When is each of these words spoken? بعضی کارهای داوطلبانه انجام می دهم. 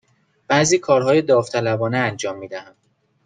بعضی 0.47 0.79
کارهای 0.79 1.21
داوطلبانه 1.21 1.97
انجام 1.97 2.37
می 2.37 2.47
دهم. 2.47 2.75